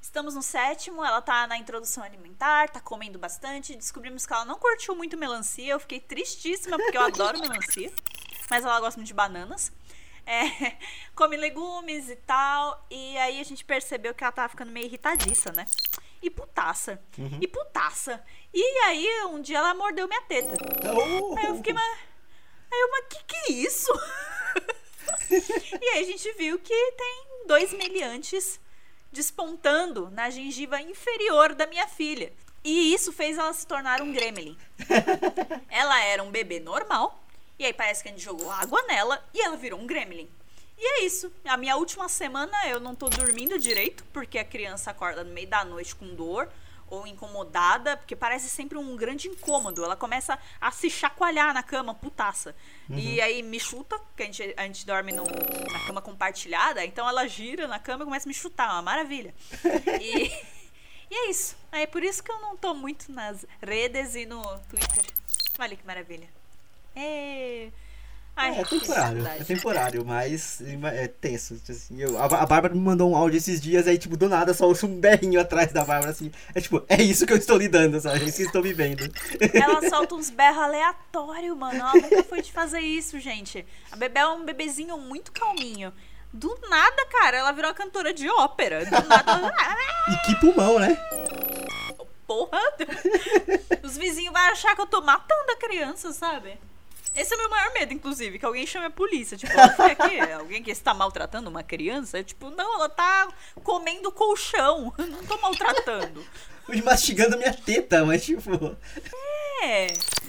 [0.00, 3.74] Estamos no sétimo, ela tá na introdução alimentar, tá comendo bastante.
[3.74, 5.72] Descobrimos que ela não curtiu muito melancia.
[5.72, 7.92] Eu fiquei tristíssima porque eu adoro melancia.
[8.48, 9.72] Mas ela gosta muito de bananas.
[10.24, 10.76] É,
[11.16, 12.86] come legumes e tal.
[12.90, 15.66] E aí a gente percebeu que ela tava ficando meio irritadiça, né?
[16.22, 17.02] E putaça.
[17.40, 18.22] E putaça.
[18.54, 20.54] E aí um dia ela mordeu minha teta.
[20.94, 21.36] Oh!
[21.36, 21.98] Aí eu fiquei, mas.
[22.70, 23.92] Aí eu, mas que que é isso?
[25.82, 28.60] e aí a gente viu que tem dois meliantes
[29.10, 32.32] despontando na gengiva inferior da minha filha.
[32.64, 34.56] E isso fez ela se tornar um gremlin.
[35.68, 37.22] ela era um bebê normal.
[37.58, 40.30] E aí parece que a gente jogou água nela e ela virou um gremlin.
[40.78, 41.32] E é isso.
[41.44, 45.46] A minha última semana eu não tô dormindo direito, porque a criança acorda no meio
[45.48, 46.48] da noite com dor
[46.88, 49.82] ou incomodada, porque parece sempre um grande incômodo.
[49.82, 52.54] Ela começa a se chacoalhar na cama, putaça.
[52.90, 57.08] E aí me chuta, porque a gente, a gente dorme no- na cama compartilhada, então
[57.08, 59.34] ela gira na cama e começa a me chutar, uma maravilha.
[60.02, 60.26] E,
[61.10, 61.56] e é isso.
[61.70, 65.06] É por isso que eu não tô muito nas redes e no Twitter.
[65.58, 66.28] Olha que maravilha.
[66.94, 67.70] É,
[68.34, 70.62] Ai, É que temporário, é temporário, mas
[70.94, 71.60] é tenso.
[71.68, 74.54] Assim, eu- a, a Bárbara me mandou um áudio esses dias, aí, tipo, do nada
[74.54, 76.32] só ouço um berrinho atrás da Bárbara, assim.
[76.54, 78.20] É tipo, é isso que eu estou lidando, sabe?
[78.20, 79.02] É isso que eu estou vivendo.
[79.52, 81.78] Ela solta uns berros aleatórios, mano.
[81.80, 83.66] Ela nunca foi de fazer isso, gente.
[83.90, 85.92] A Bebê é um bebezinho muito calminho.
[86.32, 88.86] Do nada, cara, ela virou cantora de ópera.
[88.86, 89.54] Do nada.
[90.10, 90.96] E que pulmão, né?
[92.26, 92.58] Porra!
[93.84, 96.58] Os vizinhos vão achar que eu tô matando a criança, sabe?
[97.14, 99.36] Esse é o meu maior medo, inclusive, que alguém chame a polícia.
[99.36, 102.22] Tipo, foi aqui, alguém que está maltratando uma criança?
[102.24, 103.28] Tipo, não, ela tá
[103.62, 104.92] comendo colchão.
[104.98, 106.24] Não tô maltratando.
[106.84, 108.76] Mastigando minha teta, mas tipo.
[109.62, 109.86] É.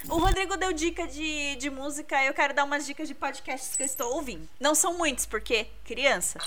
[0.09, 3.83] O Rodrigo deu dica de, de música, eu quero dar umas dicas de podcasts que
[3.83, 4.47] eu estou ouvindo.
[4.59, 6.39] Não são muitos, porque criança.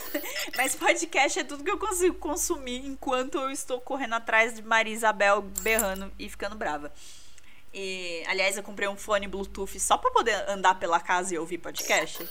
[0.56, 4.92] Mas podcast é tudo que eu consigo consumir enquanto eu estou correndo atrás de Maria
[4.92, 6.92] Isabel berrando e ficando brava.
[7.72, 11.58] E, aliás, eu comprei um fone Bluetooth só pra poder andar pela casa e ouvir
[11.58, 12.26] podcast.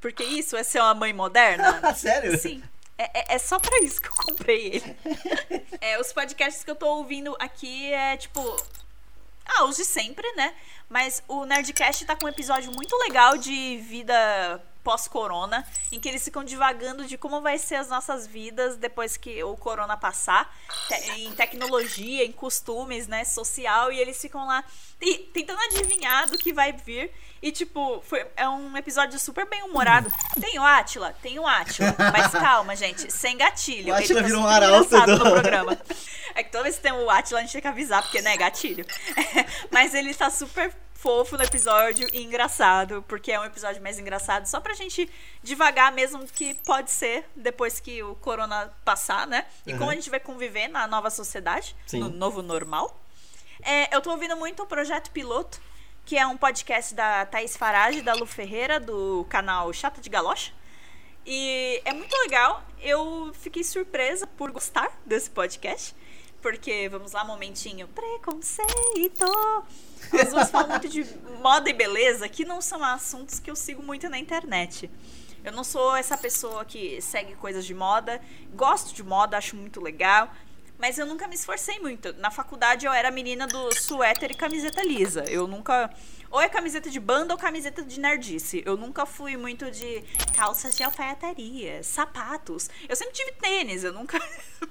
[0.00, 1.92] Porque isso é ser uma mãe moderna.
[1.94, 2.38] Sério?
[2.38, 2.62] Sim.
[2.96, 4.96] É, é- é só pra isso que eu comprei ele.
[5.80, 8.40] É, os podcasts que eu tô ouvindo aqui é tipo.
[9.46, 10.52] Ah, os de sempre, né?
[10.88, 16.24] Mas o Nerdcast tá com um episódio muito legal de vida pós-corona, em que eles
[16.24, 20.50] ficam divagando de como vai ser as nossas vidas depois que o corona passar,
[21.14, 24.64] em tecnologia, em costumes, né, social, e eles ficam lá
[25.34, 27.10] tentando adivinhar do que vai vir.
[27.42, 30.10] E, tipo, foi, é um episódio super bem humorado.
[30.40, 31.94] Tem o Átila, tem o Átila.
[32.12, 33.92] Mas calma, gente, sem gatilho.
[33.92, 35.78] O Átila tá virou um arauto do- no programa.
[36.34, 38.36] É que toda vez que tem o Átila, a gente tem que avisar, porque, né,
[38.38, 38.84] gatilho.
[39.70, 44.46] Mas ele tá super fofo no episódio e engraçado, porque é um episódio mais engraçado,
[44.46, 45.08] só pra gente
[45.44, 49.46] devagar mesmo que pode ser depois que o corona passar, né?
[49.64, 49.78] E Uhum.
[49.78, 52.00] como a gente vai conviver na nova sociedade, Sim.
[52.00, 53.00] no novo normal.
[53.62, 55.60] É, eu tô ouvindo muito o Projeto Piloto,
[56.04, 60.52] que é um podcast da Thaís Farage, da Lu Ferreira, do canal Chata de Galocha.
[61.24, 62.64] E é muito legal.
[62.80, 65.94] Eu fiquei surpresa por gostar desse podcast.
[66.40, 67.88] Porque, vamos lá, momentinho.
[67.88, 69.26] Preconceito.
[70.12, 71.04] As duas falam muito de
[71.40, 74.90] moda e beleza, que não são assuntos que eu sigo muito na internet.
[75.44, 78.20] Eu não sou essa pessoa que segue coisas de moda.
[78.54, 80.30] Gosto de moda, acho muito legal.
[80.78, 82.12] Mas eu nunca me esforcei muito.
[82.14, 85.24] Na faculdade eu era menina do suéter e camiseta lisa.
[85.24, 85.90] Eu nunca.
[86.30, 88.62] Ou é camiseta de banda ou camiseta de nerdice.
[88.66, 90.02] Eu nunca fui muito de
[90.36, 92.68] calças de alfaiataria, sapatos.
[92.88, 94.20] Eu sempre tive tênis, eu nunca.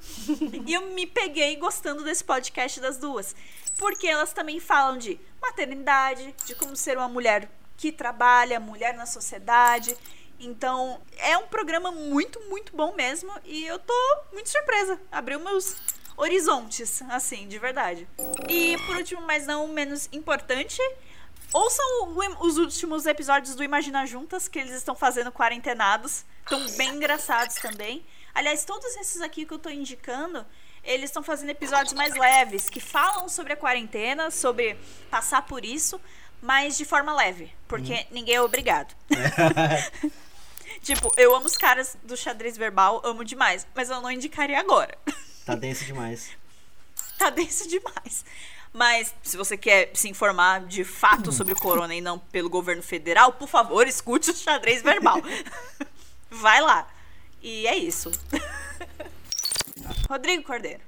[0.65, 3.35] e eu me peguei gostando desse podcast das duas.
[3.77, 9.05] Porque elas também falam de maternidade, de como ser uma mulher que trabalha, mulher na
[9.05, 9.95] sociedade.
[10.39, 13.31] Então, é um programa muito, muito bom mesmo.
[13.45, 13.93] E eu tô
[14.31, 14.99] muito surpresa.
[15.11, 15.75] Abriu meus
[16.17, 18.07] horizontes, assim, de verdade.
[18.49, 20.81] E por último, mas não menos importante,
[21.53, 26.25] ouçam o- os últimos episódios do Imagina Juntas, que eles estão fazendo quarentenados.
[26.43, 28.05] Estão bem engraçados também.
[28.33, 30.45] Aliás, todos esses aqui que eu tô indicando,
[30.83, 34.75] eles estão fazendo episódios mais leves, que falam sobre a quarentena, sobre
[35.09, 35.99] passar por isso,
[36.41, 38.95] mas de forma leve, porque ninguém é obrigado.
[40.81, 44.97] tipo, eu amo os caras do xadrez verbal, amo demais, mas eu não indicaria agora.
[45.45, 46.29] Tá denso demais.
[47.17, 48.23] tá denso demais.
[48.77, 52.83] Mas se você quer se informar de fato sobre o corona e não pelo governo
[52.83, 55.19] federal, por favor, escute o xadrez verbal.
[56.29, 56.87] Vai lá.
[57.41, 58.11] E é isso.
[60.07, 60.81] Rodrigo Cordeiro,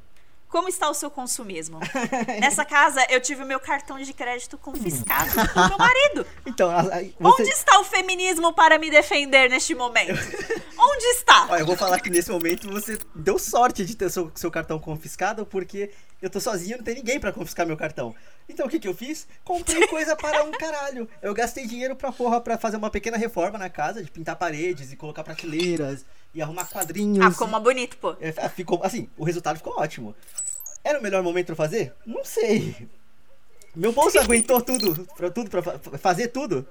[0.49, 1.79] como está o seu consumismo?
[2.41, 6.25] Nessa casa eu tive o meu cartão de crédito confiscado pelo meu marido.
[6.45, 7.13] Então, você...
[7.21, 10.13] Onde está o feminismo para me defender neste momento?
[10.77, 11.47] Onde está?
[11.49, 14.79] Olha, eu vou falar que nesse momento você deu sorte de ter seu, seu cartão
[14.79, 18.15] confiscado, porque eu tô sozinho e não tem ninguém pra confiscar meu cartão.
[18.47, 19.27] Então o que que eu fiz?
[19.43, 21.07] Comprei coisa para um caralho.
[21.21, 24.91] Eu gastei dinheiro pra porra pra fazer uma pequena reforma na casa, de pintar paredes
[24.91, 26.03] e colocar prateleiras
[26.34, 27.26] e arrumar quadrinhos.
[27.26, 28.15] Ah, ficou uma bonito, pô.
[28.20, 30.15] É, ficou, assim, o resultado ficou ótimo.
[30.84, 31.94] Era o melhor momento pra fazer?
[32.06, 32.88] Não sei.
[33.76, 36.65] Meu bolso aguentou tudo, pra tudo, pra fa- fazer tudo?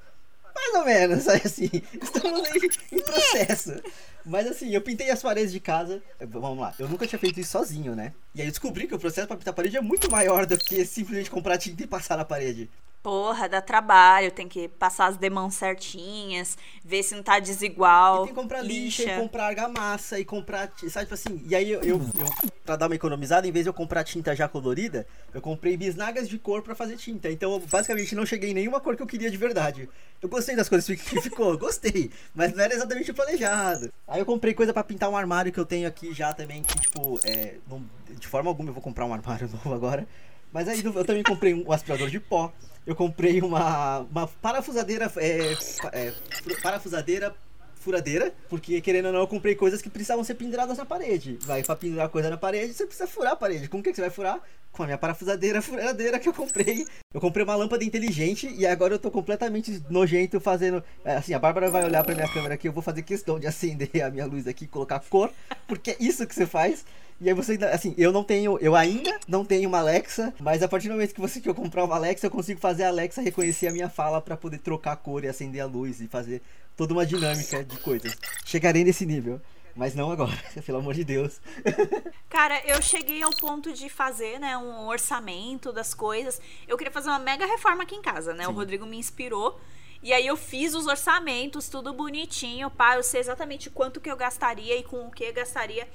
[0.55, 1.71] Mais ou menos, assim,
[2.03, 3.81] estamos em, em processo.
[4.25, 6.03] Mas assim, eu pintei as paredes de casa.
[6.21, 8.13] Vamos lá, eu nunca tinha feito isso sozinho, né?
[8.35, 10.59] E aí eu descobri que o processo pra pintar a parede é muito maior do
[10.59, 12.69] que simplesmente comprar tinta e passar na parede.
[13.09, 18.17] Porra, dá trabalho, tem que passar as demãos certinhas, ver se não tá desigual.
[18.17, 19.15] E tem que comprar lixa, lixa.
[19.15, 20.71] e comprar argamassa, e comprar.
[20.91, 21.43] Sabe, tipo assim.
[21.49, 24.37] E aí eu, eu, eu, pra dar uma economizada, em vez de eu comprar tinta
[24.37, 27.31] já colorida, eu comprei bisnagas de cor pra fazer tinta.
[27.31, 29.89] Então eu basicamente não cheguei em nenhuma cor que eu queria de verdade.
[30.21, 32.11] Eu gostei das coisas que ficou, gostei.
[32.35, 33.91] Mas não era exatamente o planejado.
[34.07, 36.79] Aí eu comprei coisa pra pintar um armário que eu tenho aqui já também, que
[36.79, 37.55] tipo, é.
[37.67, 40.07] não- de forma alguma eu vou comprar um armário novo agora.
[40.53, 42.53] Mas aí eu também comprei um aspirador de pó.
[42.87, 45.13] Eu comprei uma, uma parafusadeira.
[45.19, 45.53] É,
[45.93, 47.35] é, fu- parafusadeira
[47.75, 51.39] furadeira, porque querendo ou não, eu comprei coisas que precisavam ser penduradas na parede.
[51.43, 53.69] Vai pra pendurar coisa na parede, você precisa furar a parede.
[53.69, 54.41] Com o que que você vai furar?
[54.73, 56.85] Com a minha parafusadeira furadeira que eu comprei.
[57.15, 60.83] Eu comprei uma lâmpada inteligente e agora eu tô completamente nojento fazendo.
[61.05, 63.47] é, Assim, a Bárbara vai olhar pra minha câmera aqui, eu vou fazer questão de
[63.47, 65.31] acender a minha luz aqui, colocar cor,
[65.67, 66.85] porque é isso que você faz.
[67.21, 70.63] E aí você ainda, assim, eu não tenho, eu ainda não tenho uma Alexa, mas
[70.63, 72.89] a partir do momento que você que eu comprar uma Alexa, eu consigo fazer a
[72.89, 76.07] Alexa reconhecer a minha fala pra poder trocar a cor e acender a luz e
[76.07, 76.41] fazer
[76.77, 78.17] toda uma dinâmica de coisas.
[78.47, 79.41] Chegarei nesse nível,
[79.75, 81.41] mas não agora, pelo amor de Deus.
[82.31, 86.41] Cara, eu cheguei ao ponto de fazer, né, um orçamento das coisas.
[86.69, 88.47] Eu queria fazer uma mega reforma aqui em casa, né?
[88.47, 89.61] O Rodrigo me inspirou.
[90.01, 94.17] E aí eu fiz os orçamentos, tudo bonitinho, pá, eu sei exatamente quanto que eu
[94.17, 95.89] gastaria e com o que eu gastaria.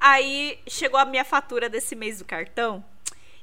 [0.00, 2.82] Aí chegou a minha fatura desse mês do cartão.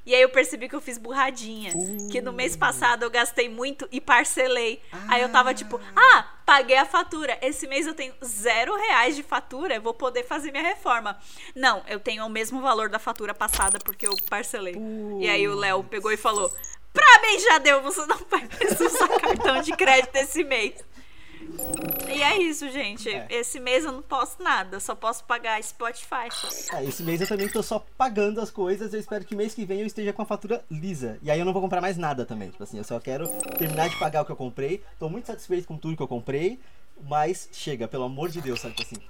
[0.04, 1.70] E aí eu percebi que eu fiz burradinha.
[2.10, 4.80] Que no mês passado eu gastei muito e parcelei.
[5.06, 7.38] Aí eu tava tipo, ah, paguei a fatura.
[7.42, 11.18] Esse mês eu tenho zero reais de fatura, eu vou poder fazer minha reforma.
[11.54, 14.76] Não, eu tenho o mesmo valor da fatura passada porque eu parcelei.
[15.20, 16.50] E aí o Léo pegou e falou:
[16.90, 20.72] Pra mim já deu, você não vai precisar cartão de crédito esse mês.
[22.08, 23.08] E é isso, gente.
[23.08, 23.26] É.
[23.30, 26.28] Esse mês eu não posso nada, só posso pagar Spotify.
[26.72, 29.64] Ah, esse mês eu também tô só pagando as coisas, eu espero que mês que
[29.64, 31.18] vem eu esteja com a fatura lisa.
[31.22, 32.50] E aí eu não vou comprar mais nada também.
[32.50, 34.82] Tipo assim, eu só quero terminar de pagar o que eu comprei.
[34.98, 36.58] Tô muito satisfeito com tudo que eu comprei,
[37.02, 39.06] mas chega, pelo amor de Deus, sabe tipo assim.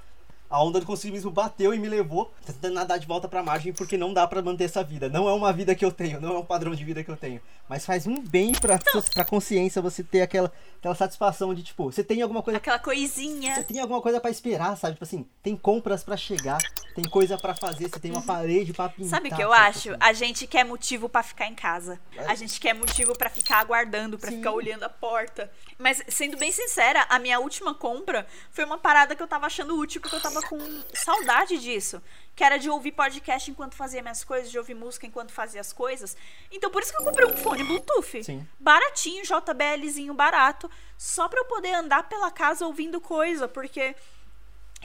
[0.51, 3.99] A onda do consumismo bateu e me levou tentando nadar de volta pra margem porque
[3.99, 5.07] não dá pra manter essa vida.
[5.07, 7.17] Não é uma vida que eu tenho, não é um padrão de vida que eu
[7.17, 7.39] tenho.
[7.69, 8.79] Mas faz um bem pra,
[9.13, 12.57] pra consciência você ter aquela, aquela satisfação de, tipo, você tem alguma coisa.
[12.57, 13.63] Aquela Você coisinha.
[13.65, 14.95] tem alguma coisa pra esperar, sabe?
[14.95, 16.59] Tipo assim, tem compras pra chegar,
[16.95, 19.05] tem coisa pra fazer, você tem uma parede pra pintar.
[19.05, 19.11] Uhum.
[19.11, 19.69] Sabe o que eu sabe?
[19.69, 19.91] acho?
[19.91, 19.99] Assim.
[20.01, 22.01] A gente quer motivo pra ficar em casa.
[22.27, 24.39] A gente quer motivo pra ficar aguardando, pra Sim.
[24.39, 25.51] ficar olhando a porta.
[25.79, 29.77] Mas, sendo bem sincera, a minha última compra foi uma parada que eu tava achando
[29.77, 30.59] útil, porque eu tava com
[30.95, 32.01] saudade disso.
[32.39, 35.73] Que era de ouvir podcast enquanto fazia minhas coisas, de ouvir música enquanto fazia as
[35.73, 36.17] coisas.
[36.53, 38.23] Então, por isso que eu comprei um fone Bluetooth.
[38.23, 38.47] Sim.
[38.61, 43.97] Baratinho, JBLzinho barato, só pra eu poder andar pela casa ouvindo coisa, porque.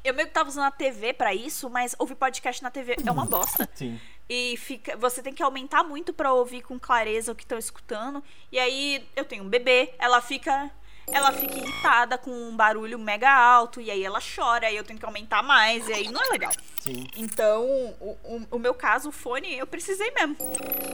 [0.04, 3.12] Eu meio que tava usando a TV pra isso, mas ouvir podcast na TV é
[3.12, 3.70] uma bosta.
[3.76, 4.02] Sim.
[4.28, 8.24] E fica, você tem que aumentar muito pra ouvir com clareza o que estão escutando.
[8.52, 10.72] E aí eu tenho um bebê, ela fica
[11.12, 15.00] ela fica irritada com um barulho mega alto e aí ela chora, aí eu tenho
[15.00, 16.52] que aumentar mais e aí não é legal.
[16.80, 17.08] Sim.
[17.16, 17.64] Então,
[18.02, 20.36] o, o, o meu caso, o fone, eu precisei mesmo.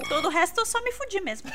[0.08, 1.50] Todo o resto eu só me fudi mesmo.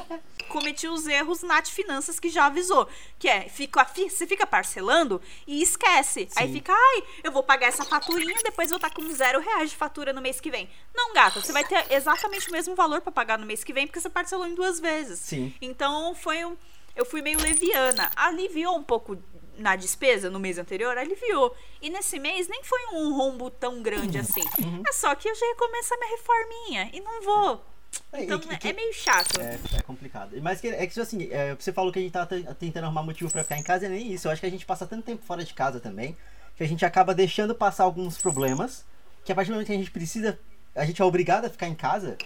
[0.48, 2.88] Cometi os erros Nath Finanças que já avisou.
[3.18, 6.28] Que é, fica, fi- você fica parcelando e esquece.
[6.36, 6.52] Aí Sim.
[6.54, 10.12] fica, ai, eu vou pagar essa faturinha, depois vou estar com zero reais de fatura
[10.12, 10.68] no mês que vem.
[10.94, 13.86] Não, gata, você vai ter exatamente o mesmo valor pra pagar no mês que vem,
[13.86, 15.18] porque você parcelou em duas vezes.
[15.20, 15.54] Sim.
[15.60, 16.56] Então, foi um...
[16.98, 18.10] Eu fui meio leviana.
[18.16, 19.16] Aliviou um pouco
[19.56, 21.56] na despesa no mês anterior, aliviou.
[21.80, 24.42] E nesse mês nem foi um rombo tão grande assim.
[24.86, 27.64] É só que eu já ia começar minha reforminha e não vou.
[28.12, 29.40] É, Então e que- é meio chato.
[29.40, 30.36] É, é complicado.
[30.42, 33.02] Mas que, é que assim, é, você falou que a gente tá te- tentando arrumar
[33.04, 34.26] motivo pra ficar em casa, é nem isso.
[34.28, 36.16] Eu acho que a gente passa tanto tempo fora de casa também,
[36.56, 38.84] que a gente acaba deixando passar alguns problemas,
[39.24, 40.38] que a partir do momento que a gente precisa,
[40.74, 42.16] a gente é obrigado a ficar em casa,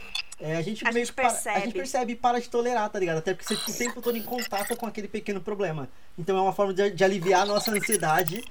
[0.43, 1.61] é, a gente A meio gente que para- a percebe.
[1.61, 3.19] gente percebe e para de tolerar, tá ligado?
[3.19, 5.89] Até porque você fica o tempo todo em contato com aquele pequeno problema.
[6.19, 8.43] Então é uma forma de, de aliviar a nossa ansiedade.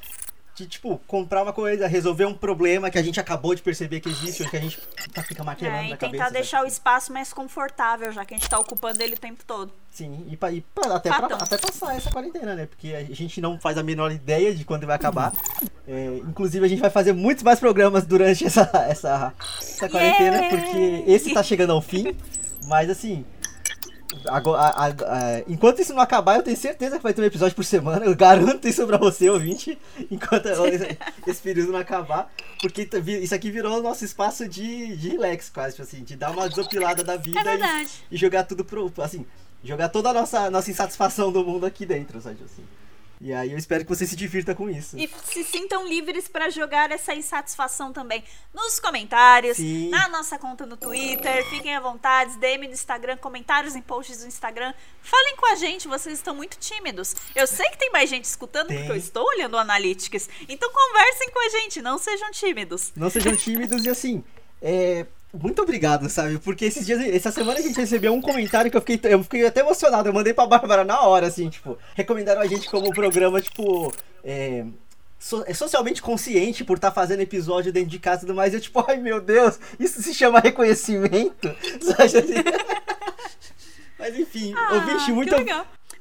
[0.54, 4.10] De, tipo, comprar uma coisa, resolver um problema que a gente acabou de perceber que
[4.10, 4.78] existe, ou que a gente
[5.14, 6.12] tá, fica maquinando É, na e cabeça.
[6.12, 6.34] tentar sabe?
[6.34, 9.72] deixar o espaço mais confortável, já que a gente tá ocupando ele o tempo todo.
[9.90, 12.66] Sim, e, pa- e pa- até, pra, até passar essa quarentena, né?
[12.66, 15.32] Porque a gente não faz a menor ideia de quando vai acabar.
[15.88, 20.50] É, inclusive, a gente vai fazer muitos mais programas durante essa, essa, essa quarentena, Yay!
[20.50, 22.14] porque esse tá chegando ao fim.
[22.68, 23.26] Mas assim.
[24.28, 27.56] Agora- a- a- enquanto isso não acabar, eu tenho certeza que vai ter um episódio
[27.56, 28.06] por semana.
[28.06, 29.78] Eu garanto isso pra você, ouvinte.
[30.12, 30.48] Enquanto
[31.28, 32.32] esse- período não acabar.
[32.62, 36.16] Porque tá isso aqui virou o nosso espaço de, de relax, quase, tipo assim, de
[36.16, 37.60] dar uma desopilada da vida É e-
[38.12, 38.92] e jogar tudo pro.
[39.00, 39.26] Assim,
[39.64, 42.64] jogar toda a nossa, nossa insatisfação do mundo aqui dentro, sabe assim.
[43.24, 44.98] E aí eu espero que você se divirta com isso.
[44.98, 49.90] E se sintam livres pra jogar essa insatisfação também nos comentários, Sim.
[49.90, 51.48] na nossa conta no Twitter.
[51.48, 54.74] Fiquem à vontade, DM no Instagram, comentários em posts do Instagram.
[55.04, 57.16] Falem com a gente, vocês estão muito tímidos.
[57.36, 58.78] Eu sei que tem mais gente escutando Tem.
[58.78, 60.28] porque eu estou olhando o Analytics.
[60.50, 62.92] Então conversem com a gente, não sejam tímidos.
[62.96, 64.24] Não sejam tímidos e assim.
[64.60, 65.06] É.
[65.34, 66.38] Muito obrigado, sabe?
[66.40, 69.46] Porque esses dias, essa semana a gente recebeu um comentário que eu fiquei, eu fiquei
[69.46, 70.10] até emocionado.
[70.10, 73.94] Eu mandei pra Bárbara na hora, assim, tipo, recomendaram a gente como programa, tipo,
[74.26, 74.66] é,
[75.18, 78.54] so- é socialmente consciente por estar fazendo episódio dentro de casa e tudo mais.
[78.54, 81.48] Eu, tipo, ai meu Deus, isso se chama reconhecimento?
[81.82, 82.44] Sabe?
[83.98, 85.36] Mas enfim, Ah, ouvinte, muito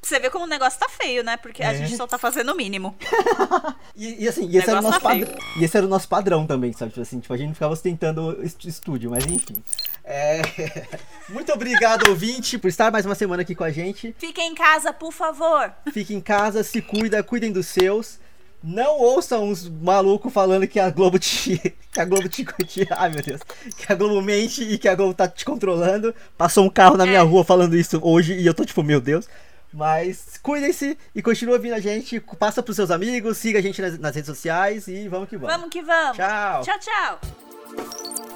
[0.02, 1.36] você ver como o negócio tá feio, né?
[1.36, 1.76] Porque a É.
[1.76, 2.94] gente só tá fazendo o mínimo.
[3.96, 6.08] E, e assim, e esse, era o nosso tá padrão, e esse era o nosso
[6.08, 6.90] padrão também, sabe?
[6.90, 9.62] Tipo assim, tipo, a gente não ficava ostentando est- estúdio, mas enfim.
[10.04, 10.40] É...
[11.28, 14.14] Muito obrigado, ouvinte, por estar mais uma semana aqui com a gente.
[14.18, 15.70] Fiquem em casa, por favor.
[15.92, 18.18] Fique em casa, se cuida, cuidem dos seus.
[18.62, 21.58] Não ouçam uns malucos falando que a Globo te.
[21.92, 22.86] que a Globo te, te.
[22.90, 23.40] Ai meu Deus.
[23.76, 26.14] Que a Globo mente e que a Globo tá te controlando.
[26.38, 27.22] Passou um carro na minha É.
[27.22, 29.28] rua falando isso hoje e eu tô tipo, meu Deus.
[29.72, 32.20] Mas cuidem-se e continua vindo a gente.
[32.38, 35.54] Passa pros seus amigos, siga a gente nas, nas redes sociais e vamos que vamos.
[35.54, 36.16] Vamos que vamos.
[36.16, 36.62] Tchau.
[36.62, 38.30] Tchau, tchau.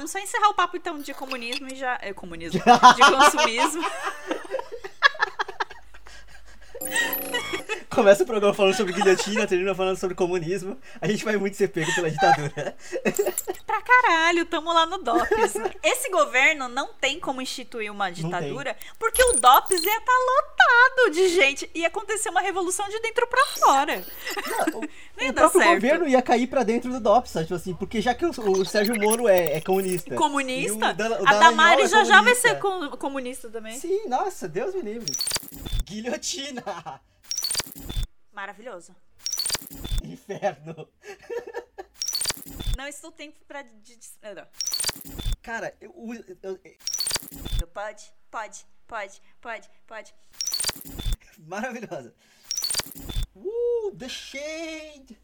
[0.00, 1.98] Vamos só encerrar o papo então de comunismo e já.
[2.00, 2.60] É comunismo.
[2.96, 3.84] De consumismo.
[7.90, 10.78] Começa o programa falando sobre guilhotina, termina falando sobre comunismo.
[11.00, 12.74] A gente vai muito ser pego pela ditadura.
[13.70, 15.54] Pra caralho, tamo lá no DOPS.
[15.80, 21.28] Esse governo não tem como instituir uma ditadura, porque o DOPS ia estar lotado de
[21.28, 21.70] gente.
[21.72, 24.04] Ia acontecer uma revolução de dentro pra fora.
[24.72, 24.82] Não
[25.22, 25.74] ia o próprio certo.
[25.74, 27.32] governo ia cair pra dentro do DOPS?
[27.42, 30.16] Tipo assim, porque já que o, o Sérgio Moro é, é comunista.
[30.16, 30.90] Comunista?
[30.90, 33.78] o Dan- o a Dallagnol Damares é já já vai ser com- comunista também.
[33.78, 35.12] Sim, nossa, Deus me livre.
[35.84, 37.00] Guilhotina!
[38.32, 38.96] Maravilhoso.
[40.02, 40.88] Inferno!
[42.76, 43.64] Não estou tempo pra.
[45.42, 45.92] Cara, eu,
[46.42, 50.14] eu- eu- Pode, pode, pode, pode, pode.
[51.38, 52.14] maravilhosa.
[53.34, 55.18] Uh, The Shade!